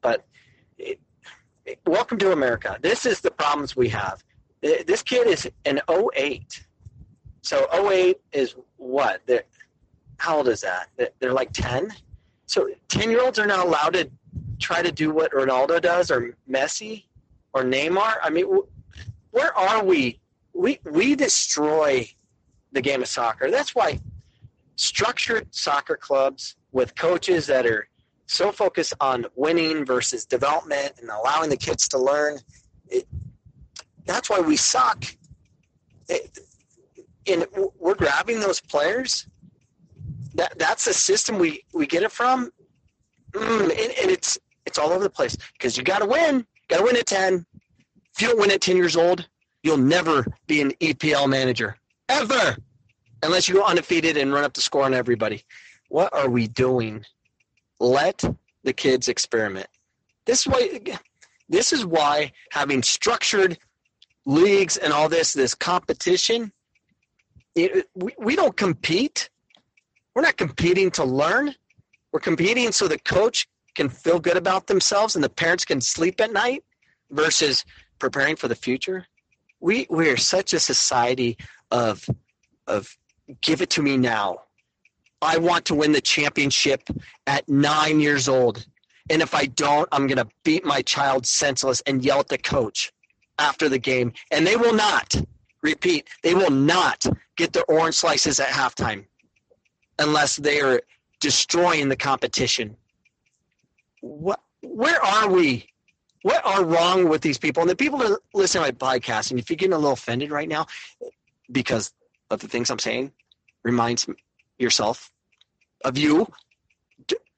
But 0.00 0.24
it, 0.78 0.98
it, 1.66 1.80
welcome 1.86 2.18
to 2.18 2.32
America. 2.32 2.78
This 2.80 3.06
is 3.06 3.20
the 3.20 3.30
problems 3.30 3.76
we 3.76 3.88
have. 3.88 4.22
This 4.62 5.02
kid 5.02 5.26
is 5.26 5.50
an 5.64 5.80
08. 5.88 6.66
So 7.42 7.66
08 7.72 8.20
is 8.32 8.54
what? 8.76 9.22
They're, 9.26 9.44
how 10.18 10.38
old 10.38 10.48
is 10.48 10.60
that? 10.60 10.88
They're 11.18 11.32
like 11.32 11.52
10. 11.52 11.92
So 12.46 12.68
10 12.88 13.10
year 13.10 13.22
olds 13.22 13.38
are 13.38 13.46
not 13.46 13.66
allowed 13.66 13.94
to 13.94 14.10
try 14.58 14.82
to 14.82 14.92
do 14.92 15.10
what 15.12 15.32
Ronaldo 15.32 15.80
does 15.80 16.10
or 16.10 16.36
Messi 16.48 17.04
or 17.54 17.62
Neymar. 17.62 18.16
I 18.22 18.30
mean, 18.30 18.46
where 19.30 19.56
are 19.56 19.82
we? 19.82 20.20
We, 20.52 20.78
we 20.84 21.14
destroy 21.14 22.08
the 22.72 22.82
game 22.82 23.02
of 23.02 23.08
soccer. 23.08 23.50
That's 23.50 23.74
why 23.74 24.00
structured 24.76 25.54
soccer 25.54 25.96
clubs 25.96 26.56
with 26.72 26.94
coaches 26.94 27.46
that 27.46 27.66
are 27.66 27.88
so 28.30 28.52
focused 28.52 28.94
on 29.00 29.26
winning 29.34 29.84
versus 29.84 30.24
development 30.24 30.92
and 31.00 31.10
allowing 31.10 31.50
the 31.50 31.56
kids 31.56 31.88
to 31.88 31.98
learn. 31.98 32.38
It, 32.88 33.06
that's 34.06 34.30
why 34.30 34.38
we 34.40 34.56
suck. 34.56 35.04
It, 36.08 36.38
and 37.26 37.46
we're 37.78 37.94
grabbing 37.94 38.40
those 38.40 38.60
players. 38.60 39.26
That 40.34 40.58
that's 40.58 40.84
the 40.84 40.94
system 40.94 41.38
we 41.38 41.64
we 41.72 41.86
get 41.86 42.04
it 42.04 42.12
from, 42.12 42.52
mm, 43.32 43.62
and, 43.62 43.72
and 43.72 44.10
it's 44.10 44.38
it's 44.64 44.78
all 44.78 44.90
over 44.90 45.02
the 45.02 45.10
place 45.10 45.36
because 45.54 45.76
you 45.76 45.82
got 45.82 45.98
to 45.98 46.06
win. 46.06 46.46
Got 46.68 46.78
to 46.78 46.84
win 46.84 46.96
at 46.96 47.06
ten. 47.06 47.44
If 48.14 48.22
you 48.22 48.28
don't 48.28 48.38
win 48.38 48.52
at 48.52 48.60
ten 48.60 48.76
years 48.76 48.96
old, 48.96 49.28
you'll 49.64 49.76
never 49.76 50.24
be 50.46 50.60
an 50.60 50.70
EPL 50.80 51.28
manager 51.28 51.76
ever, 52.08 52.56
unless 53.24 53.48
you 53.48 53.56
go 53.56 53.64
undefeated 53.64 54.16
and 54.16 54.32
run 54.32 54.44
up 54.44 54.54
the 54.54 54.60
score 54.60 54.84
on 54.84 54.94
everybody. 54.94 55.42
What 55.88 56.14
are 56.14 56.30
we 56.30 56.46
doing? 56.46 57.04
Let 57.80 58.22
the 58.62 58.72
kids 58.72 59.08
experiment. 59.08 59.66
This 60.26 60.46
way, 60.46 60.80
this 61.48 61.72
is 61.72 61.84
why 61.84 62.32
having 62.52 62.82
structured 62.82 63.58
leagues 64.26 64.76
and 64.76 64.92
all 64.92 65.08
this 65.08 65.32
this 65.32 65.54
competition 65.54 66.52
it, 67.54 67.88
we, 67.94 68.14
we 68.18 68.36
don't 68.36 68.56
compete. 68.56 69.28
We're 70.14 70.22
not 70.22 70.36
competing 70.36 70.90
to 70.92 71.04
learn. 71.04 71.54
We're 72.12 72.20
competing 72.20 72.70
so 72.72 72.88
the 72.88 72.98
coach 72.98 73.48
can 73.74 73.88
feel 73.88 74.18
good 74.18 74.36
about 74.36 74.66
themselves 74.66 75.14
and 75.14 75.24
the 75.24 75.28
parents 75.28 75.64
can 75.64 75.80
sleep 75.80 76.20
at 76.20 76.32
night 76.32 76.64
versus 77.10 77.64
preparing 77.98 78.36
for 78.36 78.48
the 78.48 78.54
future. 78.54 79.06
We 79.60 79.86
we 79.90 80.08
are 80.10 80.16
such 80.16 80.52
a 80.52 80.60
society 80.60 81.36
of 81.70 82.08
of 82.66 82.96
give 83.40 83.62
it 83.62 83.70
to 83.70 83.82
me 83.82 83.96
now 83.96 84.42
i 85.22 85.36
want 85.38 85.64
to 85.64 85.74
win 85.74 85.92
the 85.92 86.00
championship 86.00 86.88
at 87.26 87.48
nine 87.48 88.00
years 88.00 88.28
old 88.28 88.66
and 89.10 89.22
if 89.22 89.34
i 89.34 89.46
don't 89.46 89.88
i'm 89.92 90.06
going 90.06 90.18
to 90.18 90.28
beat 90.44 90.64
my 90.64 90.82
child 90.82 91.26
senseless 91.26 91.82
and 91.86 92.04
yell 92.04 92.20
at 92.20 92.28
the 92.28 92.38
coach 92.38 92.92
after 93.40 93.68
the 93.68 93.78
game, 93.78 94.12
and 94.30 94.46
they 94.46 94.54
will 94.54 94.74
not, 94.74 95.16
repeat, 95.62 96.08
they 96.22 96.34
will 96.34 96.50
not 96.50 97.04
get 97.36 97.52
their 97.52 97.64
orange 97.64 97.96
slices 97.96 98.38
at 98.38 98.48
halftime 98.48 99.06
unless 99.98 100.36
they 100.36 100.60
are 100.60 100.80
destroying 101.20 101.88
the 101.88 101.96
competition. 101.96 102.76
What, 104.00 104.40
where 104.62 105.02
are 105.02 105.28
we? 105.28 105.66
What 106.22 106.44
are 106.44 106.64
wrong 106.64 107.08
with 107.08 107.22
these 107.22 107.38
people? 107.38 107.62
And 107.62 107.70
the 107.70 107.76
people 107.76 107.98
that 108.00 108.18
listen 108.34 108.60
to 108.60 108.66
my 108.66 108.72
podcast, 108.72 109.30
and 109.30 109.40
if 109.40 109.48
you're 109.48 109.56
getting 109.56 109.72
a 109.72 109.78
little 109.78 109.92
offended 109.92 110.30
right 110.30 110.48
now 110.48 110.66
because 111.50 111.92
of 112.30 112.40
the 112.40 112.48
things 112.48 112.70
I'm 112.70 112.78
saying, 112.78 113.12
reminds 113.64 114.06
yourself 114.60 115.10
of 115.84 115.98
you. 115.98 116.26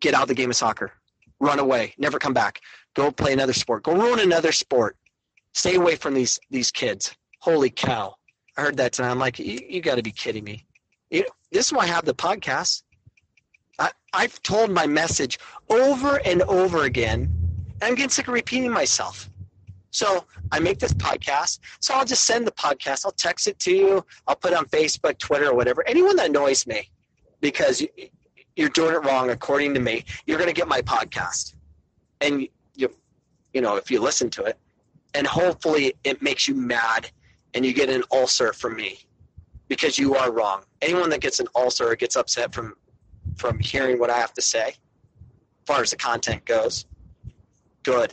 Get 0.00 0.14
out 0.14 0.22
of 0.22 0.28
the 0.28 0.34
game 0.34 0.50
of 0.50 0.56
soccer. 0.56 0.92
Run 1.40 1.58
away. 1.58 1.94
Never 1.98 2.18
come 2.18 2.34
back. 2.34 2.60
Go 2.94 3.10
play 3.10 3.32
another 3.32 3.52
sport. 3.52 3.82
Go 3.82 3.94
ruin 3.94 4.20
another 4.20 4.52
sport 4.52 4.96
stay 5.56 5.74
away 5.74 5.96
from 5.96 6.14
these 6.14 6.38
these 6.50 6.70
kids. 6.70 7.16
Holy 7.40 7.70
cow! 7.70 8.14
I 8.56 8.62
heard 8.62 8.76
that 8.76 8.92
tonight. 8.92 9.10
I'm 9.10 9.18
like, 9.18 9.38
you, 9.38 9.58
you 9.68 9.80
got 9.80 9.96
to 9.96 10.02
be 10.02 10.12
kidding 10.12 10.44
me. 10.44 10.66
You 11.10 11.24
this 11.50 11.66
is 11.66 11.72
why 11.72 11.84
I 11.84 11.86
have 11.86 12.04
the 12.04 12.14
podcast. 12.14 12.82
I, 13.78 13.90
I've 14.12 14.40
told 14.42 14.70
my 14.70 14.86
message 14.86 15.38
over 15.68 16.20
and 16.24 16.42
over 16.42 16.84
again, 16.84 17.30
and 17.80 17.82
I'm 17.82 17.94
getting 17.94 18.10
sick 18.10 18.28
of 18.28 18.34
repeating 18.34 18.70
myself. 18.70 19.30
So 19.90 20.26
I 20.52 20.60
make 20.60 20.78
this 20.78 20.92
podcast. 20.92 21.60
So 21.80 21.94
I'll 21.94 22.04
just 22.04 22.24
send 22.24 22.46
the 22.46 22.52
podcast. 22.52 23.06
I'll 23.06 23.12
text 23.12 23.46
it 23.48 23.58
to 23.60 23.74
you. 23.74 24.04
I'll 24.26 24.36
put 24.36 24.52
it 24.52 24.58
on 24.58 24.66
Facebook, 24.66 25.18
Twitter, 25.18 25.48
or 25.48 25.54
whatever. 25.54 25.86
Anyone 25.88 26.16
that 26.16 26.28
annoys 26.28 26.66
me 26.66 26.90
because 27.40 27.84
you're 28.56 28.68
doing 28.70 28.94
it 28.94 29.04
wrong 29.04 29.30
according 29.30 29.74
to 29.74 29.80
me, 29.80 30.04
you're 30.26 30.38
going 30.38 30.48
to 30.48 30.54
get 30.54 30.68
my 30.68 30.80
podcast. 30.82 31.54
And 32.20 32.48
you, 32.74 32.88
you 33.52 33.60
know, 33.60 33.76
if 33.76 33.90
you 33.90 34.00
listen 34.00 34.30
to 34.30 34.44
it, 34.44 34.58
and 35.14 35.26
hopefully 35.26 35.94
it 36.04 36.20
makes 36.22 36.46
you 36.46 36.54
mad 36.54 37.10
and 37.54 37.64
you 37.64 37.72
get 37.72 37.88
an 37.88 38.02
ulcer 38.12 38.52
from 38.52 38.76
me 38.76 38.98
because 39.68 39.98
you 39.98 40.14
are 40.14 40.30
wrong. 40.30 40.62
Anyone 40.82 41.10
that 41.10 41.20
gets 41.20 41.40
an 41.40 41.46
ulcer 41.54 41.90
or 41.90 41.96
gets 41.96 42.16
upset 42.16 42.54
from 42.54 42.74
from 43.36 43.58
hearing 43.58 43.98
what 43.98 44.08
I 44.08 44.18
have 44.18 44.32
to 44.34 44.42
say, 44.42 44.68
as 44.68 44.74
far 45.66 45.82
as 45.82 45.90
the 45.90 45.96
content 45.96 46.44
goes, 46.44 46.86
good. 47.82 48.12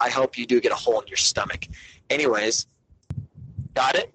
I 0.00 0.08
hope 0.08 0.36
you 0.38 0.46
do 0.46 0.60
get 0.60 0.72
a 0.72 0.76
hole 0.76 1.00
in 1.00 1.06
your 1.06 1.16
stomach. 1.16 1.66
Anyways, 2.10 2.66
got 3.74 3.94
it? 3.94 4.12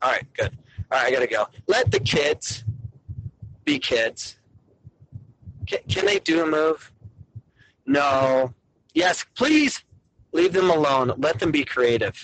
All 0.00 0.10
right, 0.10 0.24
good. 0.34 0.56
All 0.90 0.98
right, 0.98 1.06
I 1.06 1.10
gotta 1.10 1.26
go. 1.26 1.48
Let 1.66 1.90
the 1.90 2.00
kids 2.00 2.64
be 3.68 3.78
kids. 3.78 4.38
Can, 5.66 5.80
can 5.88 6.06
they 6.06 6.18
do 6.20 6.42
a 6.42 6.46
move? 6.46 6.90
No. 7.84 8.54
Yes, 8.94 9.26
please 9.36 9.84
leave 10.32 10.54
them 10.54 10.70
alone. 10.70 11.12
Let 11.18 11.38
them 11.38 11.50
be 11.50 11.64
creative. 11.64 12.16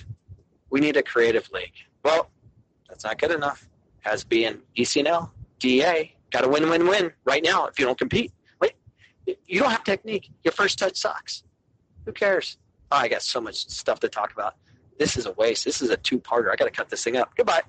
We 0.70 0.80
need 0.80 0.96
a 0.96 1.02
creative 1.02 1.50
league. 1.52 1.74
Well, 2.02 2.30
that's 2.88 3.04
not 3.04 3.18
good 3.18 3.30
enough. 3.30 3.68
Has 4.00 4.24
been 4.24 4.62
ECNL, 4.78 5.30
DA, 5.58 6.14
got 6.30 6.42
to 6.42 6.48
win, 6.48 6.68
win, 6.70 6.86
win 6.88 7.12
right 7.26 7.44
now 7.44 7.66
if 7.66 7.78
you 7.78 7.84
don't 7.84 7.98
compete. 7.98 8.32
Wait, 8.60 8.72
you 9.26 9.60
don't 9.60 9.70
have 9.70 9.84
technique. 9.84 10.30
Your 10.44 10.52
first 10.52 10.78
touch 10.78 10.96
sucks. 10.96 11.44
Who 12.06 12.12
cares? 12.12 12.56
Oh, 12.90 12.96
I 12.96 13.08
got 13.08 13.22
so 13.22 13.40
much 13.40 13.68
stuff 13.68 14.00
to 14.00 14.08
talk 14.08 14.32
about. 14.32 14.54
This 14.98 15.18
is 15.18 15.26
a 15.26 15.32
waste. 15.32 15.64
This 15.66 15.82
is 15.82 15.90
a 15.90 15.96
two-parter. 15.98 16.50
I 16.50 16.56
got 16.56 16.64
to 16.64 16.70
cut 16.70 16.88
this 16.88 17.04
thing 17.04 17.16
up. 17.16 17.36
Goodbye. 17.36 17.62